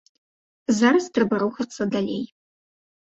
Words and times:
Зараз 0.77 1.05
трэба 1.17 1.35
рухацца 1.43 1.87
далей. 1.97 2.23